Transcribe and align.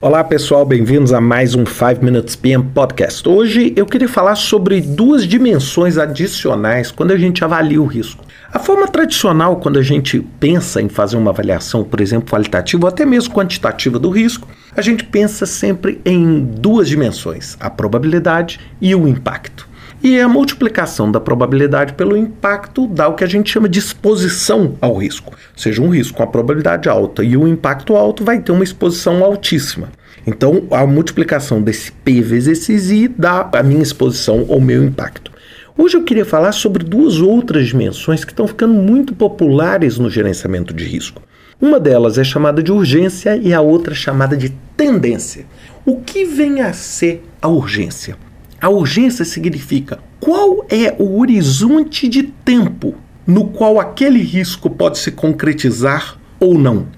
Olá 0.00 0.22
pessoal, 0.22 0.64
bem-vindos 0.64 1.12
a 1.12 1.20
mais 1.20 1.56
um 1.56 1.66
5 1.66 2.04
Minutes 2.04 2.36
PM 2.36 2.62
Podcast. 2.62 3.28
Hoje 3.28 3.72
eu 3.74 3.84
queria 3.84 4.08
falar 4.08 4.36
sobre 4.36 4.80
duas 4.80 5.26
dimensões 5.26 5.98
adicionais 5.98 6.92
quando 6.92 7.10
a 7.10 7.18
gente 7.18 7.42
avalia 7.42 7.82
o 7.82 7.84
risco. 7.84 8.24
A 8.52 8.60
forma 8.60 8.86
tradicional, 8.86 9.56
quando 9.56 9.76
a 9.76 9.82
gente 9.82 10.20
pensa 10.38 10.80
em 10.80 10.88
fazer 10.88 11.16
uma 11.16 11.32
avaliação, 11.32 11.82
por 11.82 12.00
exemplo, 12.00 12.30
qualitativa 12.30 12.84
ou 12.84 12.88
até 12.88 13.04
mesmo 13.04 13.34
quantitativa 13.34 13.98
do 13.98 14.08
risco, 14.08 14.46
a 14.76 14.80
gente 14.80 15.02
pensa 15.02 15.44
sempre 15.44 16.00
em 16.04 16.44
duas 16.44 16.88
dimensões: 16.88 17.56
a 17.58 17.68
probabilidade 17.68 18.60
e 18.80 18.94
o 18.94 19.08
impacto. 19.08 19.67
E 20.00 20.20
a 20.20 20.28
multiplicação 20.28 21.10
da 21.10 21.18
probabilidade 21.18 21.94
pelo 21.94 22.16
impacto 22.16 22.86
dá 22.86 23.08
o 23.08 23.14
que 23.14 23.24
a 23.24 23.26
gente 23.26 23.50
chama 23.50 23.68
de 23.68 23.80
exposição 23.80 24.76
ao 24.80 24.96
risco. 24.96 25.32
Ou 25.32 25.58
seja, 25.58 25.82
um 25.82 25.88
risco 25.88 26.18
com 26.18 26.22
a 26.22 26.26
probabilidade 26.26 26.88
alta 26.88 27.24
e 27.24 27.36
o 27.36 27.48
impacto 27.48 27.96
alto 27.96 28.24
vai 28.24 28.40
ter 28.40 28.52
uma 28.52 28.62
exposição 28.62 29.24
altíssima. 29.24 29.90
Então, 30.24 30.68
a 30.70 30.86
multiplicação 30.86 31.60
desse 31.60 31.90
P 31.90 32.20
vezes 32.20 32.68
esse 32.68 32.94
I 32.94 33.08
dá 33.08 33.50
a 33.52 33.62
minha 33.62 33.82
exposição 33.82 34.44
ou 34.46 34.60
meu 34.60 34.84
impacto. 34.84 35.32
Hoje 35.76 35.96
eu 35.96 36.04
queria 36.04 36.24
falar 36.24 36.52
sobre 36.52 36.84
duas 36.84 37.20
outras 37.20 37.66
dimensões 37.66 38.24
que 38.24 38.32
estão 38.32 38.46
ficando 38.46 38.74
muito 38.74 39.14
populares 39.14 39.98
no 39.98 40.08
gerenciamento 40.08 40.72
de 40.72 40.84
risco. 40.84 41.22
Uma 41.60 41.80
delas 41.80 42.18
é 42.18 42.24
chamada 42.24 42.62
de 42.62 42.70
urgência 42.70 43.36
e 43.36 43.52
a 43.52 43.60
outra 43.60 43.94
é 43.94 43.96
chamada 43.96 44.36
de 44.36 44.50
tendência. 44.76 45.44
O 45.84 46.00
que 46.00 46.24
vem 46.24 46.60
a 46.60 46.72
ser 46.72 47.24
a 47.42 47.48
urgência? 47.48 48.16
A 48.60 48.68
urgência 48.68 49.24
significa 49.24 50.00
qual 50.18 50.66
é 50.68 50.94
o 50.98 51.20
horizonte 51.20 52.08
de 52.08 52.24
tempo 52.24 52.94
no 53.26 53.48
qual 53.48 53.78
aquele 53.78 54.20
risco 54.20 54.68
pode 54.68 54.98
se 54.98 55.12
concretizar 55.12 56.18
ou 56.40 56.58
não. 56.58 56.88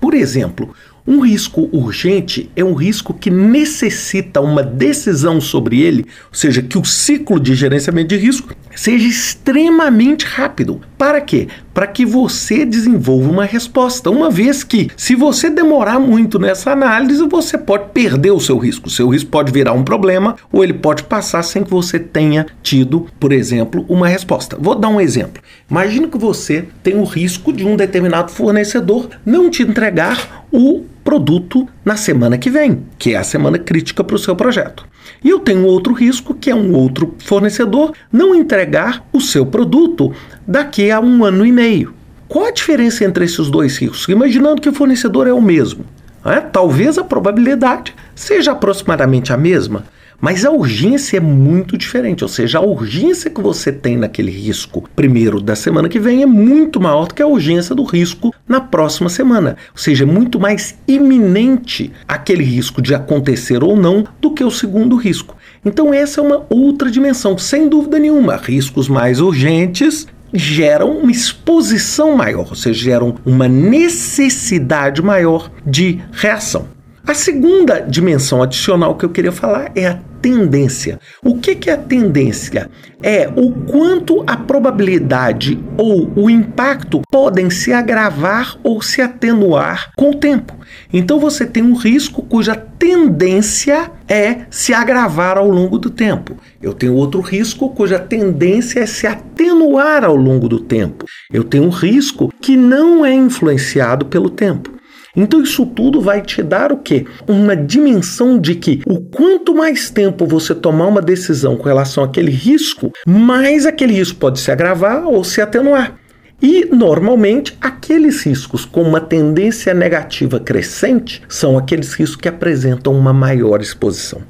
Por 0.00 0.14
exemplo, 0.14 0.74
um 1.08 1.20
risco 1.20 1.70
urgente 1.72 2.50
é 2.54 2.62
um 2.62 2.74
risco 2.74 3.14
que 3.14 3.30
necessita 3.30 4.42
uma 4.42 4.62
decisão 4.62 5.40
sobre 5.40 5.80
ele, 5.80 6.04
ou 6.28 6.34
seja, 6.34 6.60
que 6.60 6.76
o 6.76 6.84
ciclo 6.84 7.40
de 7.40 7.54
gerenciamento 7.54 8.08
de 8.08 8.18
risco 8.18 8.54
seja 8.76 9.08
extremamente 9.08 10.26
rápido. 10.26 10.82
Para 10.98 11.18
quê? 11.22 11.48
Para 11.72 11.86
que 11.86 12.04
você 12.04 12.66
desenvolva 12.66 13.30
uma 13.30 13.44
resposta. 13.46 14.10
Uma 14.10 14.30
vez 14.30 14.62
que, 14.62 14.90
se 14.96 15.14
você 15.14 15.48
demorar 15.48 15.98
muito 15.98 16.38
nessa 16.38 16.72
análise, 16.72 17.26
você 17.26 17.56
pode 17.56 17.90
perder 17.92 18.32
o 18.32 18.40
seu 18.40 18.58
risco. 18.58 18.88
O 18.88 18.90
seu 18.90 19.08
risco 19.08 19.30
pode 19.30 19.50
virar 19.50 19.72
um 19.72 19.84
problema 19.84 20.36
ou 20.52 20.62
ele 20.62 20.74
pode 20.74 21.04
passar 21.04 21.42
sem 21.42 21.64
que 21.64 21.70
você 21.70 21.98
tenha 21.98 22.46
tido, 22.62 23.06
por 23.18 23.32
exemplo, 23.32 23.84
uma 23.88 24.08
resposta. 24.08 24.58
Vou 24.60 24.74
dar 24.74 24.88
um 24.88 25.00
exemplo. 25.00 25.42
Imagine 25.70 26.08
que 26.08 26.18
você 26.18 26.68
tem 26.82 26.96
o 26.96 27.04
risco 27.04 27.50
de 27.50 27.64
um 27.64 27.76
determinado 27.76 28.30
fornecedor 28.30 29.08
não 29.24 29.48
te 29.48 29.62
entregar 29.62 30.46
o 30.52 30.84
produto 31.08 31.66
na 31.82 31.96
semana 31.96 32.36
que 32.36 32.50
vem, 32.50 32.84
que 32.98 33.14
é 33.14 33.16
a 33.16 33.24
semana 33.24 33.58
crítica 33.58 34.04
para 34.04 34.14
o 34.14 34.18
seu 34.18 34.36
projeto. 34.36 34.84
E 35.24 35.30
eu 35.30 35.40
tenho 35.40 35.64
outro 35.64 35.94
risco, 35.94 36.34
que 36.34 36.50
é 36.50 36.54
um 36.54 36.74
outro 36.74 37.14
fornecedor 37.20 37.94
não 38.12 38.34
entregar 38.34 39.08
o 39.10 39.18
seu 39.18 39.46
produto 39.46 40.12
daqui 40.46 40.90
a 40.90 41.00
um 41.00 41.24
ano 41.24 41.46
e 41.46 41.50
meio. 41.50 41.94
Qual 42.28 42.44
a 42.44 42.50
diferença 42.50 43.06
entre 43.06 43.24
esses 43.24 43.48
dois 43.48 43.78
riscos? 43.78 44.06
Imaginando 44.06 44.60
que 44.60 44.68
o 44.68 44.72
fornecedor 44.74 45.26
é 45.26 45.32
o 45.32 45.40
mesmo. 45.40 45.86
É? 46.22 46.42
Talvez 46.42 46.98
a 46.98 47.04
probabilidade 47.04 47.94
seja 48.14 48.52
aproximadamente 48.52 49.32
a 49.32 49.36
mesma, 49.38 49.84
mas 50.20 50.44
a 50.44 50.50
urgência 50.50 51.18
é 51.18 51.20
muito 51.20 51.78
diferente, 51.78 52.24
ou 52.24 52.28
seja, 52.28 52.58
a 52.58 52.62
urgência 52.62 53.30
que 53.30 53.40
você 53.40 53.70
tem 53.70 53.96
naquele 53.96 54.30
risco 54.30 54.88
primeiro 54.96 55.40
da 55.40 55.54
semana 55.54 55.88
que 55.88 56.00
vem 56.00 56.22
é 56.22 56.26
muito 56.26 56.80
maior 56.80 57.06
do 57.06 57.14
que 57.14 57.22
a 57.22 57.26
urgência 57.26 57.74
do 57.74 57.84
risco 57.84 58.34
na 58.46 58.60
próxima 58.60 59.08
semana. 59.08 59.56
Ou 59.72 59.78
seja, 59.78 60.02
é 60.02 60.06
muito 60.06 60.40
mais 60.40 60.76
iminente 60.88 61.92
aquele 62.06 62.42
risco 62.42 62.82
de 62.82 62.94
acontecer 62.94 63.62
ou 63.62 63.76
não 63.76 64.04
do 64.20 64.32
que 64.32 64.42
o 64.42 64.50
segundo 64.50 64.96
risco. 64.96 65.36
Então, 65.64 65.94
essa 65.94 66.20
é 66.20 66.24
uma 66.24 66.44
outra 66.50 66.90
dimensão, 66.90 67.38
sem 67.38 67.68
dúvida 67.68 67.98
nenhuma. 67.98 68.36
Riscos 68.36 68.88
mais 68.88 69.20
urgentes 69.20 70.06
geram 70.32 70.98
uma 70.98 71.10
exposição 71.10 72.16
maior, 72.16 72.48
ou 72.50 72.56
seja, 72.56 72.84
geram 72.84 73.16
uma 73.24 73.48
necessidade 73.48 75.00
maior 75.00 75.50
de 75.64 76.00
reação. 76.12 76.66
A 77.06 77.14
segunda 77.14 77.80
dimensão 77.80 78.42
adicional 78.42 78.94
que 78.94 79.02
eu 79.02 79.08
queria 79.08 79.32
falar 79.32 79.72
é 79.74 79.86
a 79.86 79.98
tendência. 80.20 80.98
O 81.22 81.38
que, 81.38 81.54
que 81.54 81.70
é 81.70 81.74
a 81.74 81.78
tendência? 81.78 82.70
É 83.02 83.28
o 83.28 83.52
quanto 83.52 84.24
a 84.26 84.36
probabilidade 84.36 85.58
ou 85.76 86.10
o 86.16 86.28
impacto 86.28 87.02
podem 87.10 87.48
se 87.50 87.72
agravar 87.72 88.58
ou 88.62 88.82
se 88.82 89.00
atenuar 89.00 89.92
com 89.96 90.10
o 90.10 90.14
tempo. 90.14 90.54
Então 90.92 91.18
você 91.18 91.46
tem 91.46 91.62
um 91.62 91.74
risco 91.74 92.22
cuja 92.22 92.56
tendência 92.56 93.90
é 94.08 94.46
se 94.50 94.72
agravar 94.72 95.36
ao 95.36 95.48
longo 95.48 95.78
do 95.78 95.90
tempo. 95.90 96.36
Eu 96.60 96.72
tenho 96.72 96.94
outro 96.94 97.20
risco 97.20 97.70
cuja 97.70 97.98
tendência 97.98 98.80
é 98.80 98.86
se 98.86 99.06
atenuar 99.06 100.04
ao 100.04 100.16
longo 100.16 100.48
do 100.48 100.60
tempo. 100.60 101.04
Eu 101.32 101.44
tenho 101.44 101.64
um 101.64 101.70
risco 101.70 102.32
que 102.40 102.56
não 102.56 103.04
é 103.04 103.14
influenciado 103.14 104.06
pelo 104.06 104.30
tempo. 104.30 104.77
Então 105.18 105.42
isso 105.42 105.66
tudo 105.66 106.00
vai 106.00 106.22
te 106.22 106.42
dar 106.42 106.70
o 106.70 106.78
quê? 106.78 107.04
Uma 107.26 107.56
dimensão 107.56 108.38
de 108.38 108.54
que 108.54 108.80
o 108.86 109.00
quanto 109.00 109.52
mais 109.52 109.90
tempo 109.90 110.24
você 110.24 110.54
tomar 110.54 110.86
uma 110.86 111.02
decisão 111.02 111.56
com 111.56 111.64
relação 111.64 112.04
àquele 112.04 112.30
risco, 112.30 112.92
mais 113.04 113.66
aquele 113.66 113.94
risco 113.94 114.18
pode 114.18 114.38
se 114.38 114.52
agravar 114.52 115.04
ou 115.08 115.24
se 115.24 115.40
atenuar. 115.40 115.98
E, 116.40 116.66
normalmente, 116.66 117.58
aqueles 117.60 118.22
riscos 118.22 118.64
com 118.64 118.82
uma 118.82 119.00
tendência 119.00 119.74
negativa 119.74 120.38
crescente 120.38 121.20
são 121.28 121.58
aqueles 121.58 121.94
riscos 121.94 122.14
que 122.14 122.28
apresentam 122.28 122.92
uma 122.92 123.12
maior 123.12 123.60
exposição. 123.60 124.20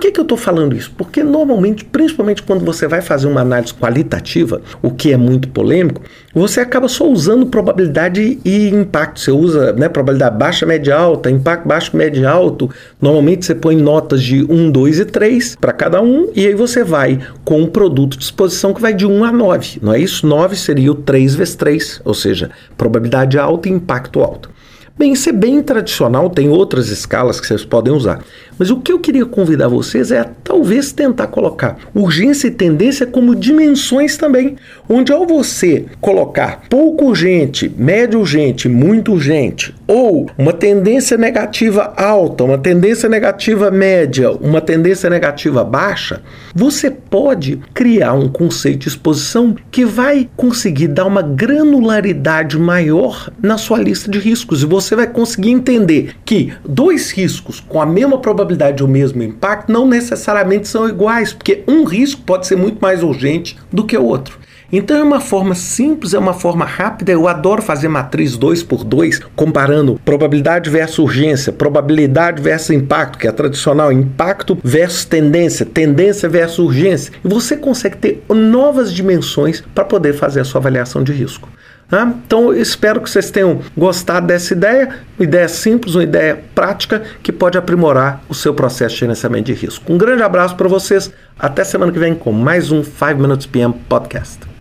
Que, 0.00 0.10
que 0.10 0.18
eu 0.18 0.22
estou 0.22 0.38
falando 0.38 0.74
isso? 0.74 0.90
Porque 0.96 1.22
normalmente, 1.22 1.84
principalmente 1.84 2.42
quando 2.42 2.64
você 2.64 2.88
vai 2.88 3.02
fazer 3.02 3.28
uma 3.28 3.42
análise 3.42 3.74
qualitativa, 3.74 4.62
o 4.80 4.90
que 4.90 5.12
é 5.12 5.16
muito 5.16 5.50
polêmico, 5.50 6.00
você 6.34 6.60
acaba 6.60 6.88
só 6.88 7.06
usando 7.06 7.44
probabilidade 7.44 8.40
e 8.42 8.68
impacto. 8.70 9.20
Você 9.20 9.30
usa 9.30 9.74
né, 9.74 9.90
probabilidade 9.90 10.38
baixa, 10.38 10.64
média, 10.64 10.96
alta, 10.96 11.30
impacto 11.30 11.68
baixo, 11.68 11.94
média, 11.94 12.30
alto. 12.30 12.70
Normalmente 12.98 13.44
você 13.44 13.54
põe 13.54 13.76
notas 13.76 14.22
de 14.22 14.42
1, 14.50 14.70
2 14.70 15.00
e 15.00 15.04
3 15.04 15.56
para 15.60 15.72
cada 15.74 16.00
um, 16.00 16.30
e 16.34 16.46
aí 16.46 16.54
você 16.54 16.82
vai 16.82 17.20
com 17.44 17.60
um 17.60 17.66
produto 17.66 18.16
de 18.16 18.24
exposição 18.24 18.72
que 18.72 18.80
vai 18.80 18.94
de 18.94 19.04
1 19.04 19.22
a 19.22 19.30
9. 19.30 19.80
Não 19.82 19.92
é 19.92 20.00
isso? 20.00 20.26
9 20.26 20.56
seria 20.56 20.92
o 20.92 20.94
3 20.94 21.34
vezes 21.34 21.54
3, 21.56 22.00
ou 22.06 22.14
seja, 22.14 22.50
probabilidade 22.74 23.38
alta 23.38 23.68
e 23.68 23.72
impacto 23.72 24.20
alto. 24.20 24.48
Bem, 25.00 25.14
isso 25.14 25.30
é 25.30 25.32
bem 25.32 25.62
tradicional, 25.62 26.28
tem 26.28 26.50
outras 26.50 26.90
escalas 26.90 27.40
que 27.40 27.46
vocês 27.46 27.64
podem 27.64 27.90
usar. 27.90 28.22
Mas 28.58 28.70
o 28.70 28.78
que 28.82 28.92
eu 28.92 28.98
queria 28.98 29.24
convidar 29.24 29.66
vocês 29.66 30.12
é 30.12 30.20
a 30.20 30.24
talvez 30.50 30.92
tentar 30.92 31.28
colocar 31.28 31.78
urgência 31.94 32.48
e 32.48 32.50
tendência 32.50 33.06
como 33.06 33.36
dimensões 33.36 34.16
também, 34.16 34.56
onde 34.88 35.12
ao 35.12 35.24
você 35.24 35.84
colocar 36.00 36.62
pouco 36.68 37.06
urgente, 37.06 37.72
médio 37.76 38.18
urgente, 38.18 38.68
muito 38.68 39.12
urgente, 39.12 39.72
ou 39.86 40.28
uma 40.36 40.52
tendência 40.52 41.16
negativa 41.16 41.92
alta, 41.96 42.42
uma 42.42 42.58
tendência 42.58 43.08
negativa 43.08 43.70
média, 43.70 44.32
uma 44.32 44.60
tendência 44.60 45.08
negativa 45.08 45.62
baixa, 45.62 46.20
você 46.54 46.90
pode 46.90 47.60
criar 47.72 48.14
um 48.14 48.28
conceito 48.28 48.80
de 48.80 48.88
exposição 48.88 49.54
que 49.70 49.84
vai 49.84 50.28
conseguir 50.36 50.88
dar 50.88 51.06
uma 51.06 51.22
granularidade 51.22 52.58
maior 52.58 53.30
na 53.40 53.56
sua 53.56 53.78
lista 53.78 54.10
de 54.10 54.18
riscos. 54.18 54.62
E 54.62 54.66
você 54.66 54.96
vai 54.96 55.06
conseguir 55.06 55.50
entender 55.50 56.14
que 56.24 56.52
dois 56.68 57.10
riscos 57.10 57.60
com 57.60 57.80
a 57.80 57.86
mesma 57.86 58.18
probabilidade 58.18 58.40
probabilidade 58.50 58.82
o 58.82 58.88
mesmo 58.88 59.22
impacto 59.22 59.72
não 59.72 59.86
necessariamente 60.40 60.68
são 60.68 60.88
iguais, 60.88 61.32
porque 61.32 61.62
um 61.66 61.84
risco 61.84 62.22
pode 62.22 62.46
ser 62.46 62.56
muito 62.56 62.78
mais 62.80 63.02
urgente 63.02 63.56
do 63.72 63.84
que 63.84 63.96
o 63.96 64.04
outro. 64.04 64.38
Então 64.72 64.96
é 64.96 65.02
uma 65.02 65.18
forma 65.18 65.52
simples, 65.52 66.14
é 66.14 66.18
uma 66.18 66.32
forma 66.32 66.64
rápida. 66.64 67.10
Eu 67.10 67.26
adoro 67.26 67.60
fazer 67.60 67.88
matriz 67.88 68.36
2 68.36 68.62
por 68.62 68.84
2, 68.84 69.20
comparando 69.34 70.00
probabilidade 70.04 70.70
versus 70.70 71.00
urgência, 71.00 71.52
probabilidade 71.52 72.40
versus 72.40 72.70
impacto, 72.70 73.18
que 73.18 73.26
é 73.26 73.32
tradicional, 73.32 73.90
impacto 73.90 74.56
versus 74.62 75.04
tendência, 75.04 75.66
tendência 75.66 76.28
versus 76.28 76.60
urgência. 76.60 77.12
E 77.24 77.28
você 77.28 77.56
consegue 77.56 77.96
ter 77.96 78.22
novas 78.28 78.92
dimensões 78.92 79.60
para 79.74 79.84
poder 79.84 80.12
fazer 80.12 80.40
a 80.40 80.44
sua 80.44 80.60
avaliação 80.60 81.02
de 81.02 81.12
risco. 81.12 81.48
Né? 81.90 82.14
Então, 82.24 82.54
espero 82.54 83.00
que 83.00 83.10
vocês 83.10 83.30
tenham 83.30 83.60
gostado 83.76 84.26
dessa 84.26 84.52
ideia, 84.52 85.00
uma 85.18 85.24
ideia 85.24 85.48
simples, 85.48 85.94
uma 85.94 86.04
ideia 86.04 86.38
prática 86.54 87.02
que 87.22 87.32
pode 87.32 87.58
aprimorar 87.58 88.22
o 88.28 88.34
seu 88.34 88.54
processo 88.54 88.94
de 88.94 89.00
gerenciamento 89.00 89.44
de 89.44 89.54
risco. 89.54 89.92
Um 89.92 89.98
grande 89.98 90.22
abraço 90.22 90.54
para 90.56 90.68
vocês, 90.68 91.10
até 91.38 91.64
semana 91.64 91.90
que 91.90 91.98
vem 91.98 92.14
com 92.14 92.32
mais 92.32 92.70
um 92.70 92.82
5 92.84 93.14
Minutes 93.16 93.46
PM 93.46 93.74
Podcast. 93.88 94.59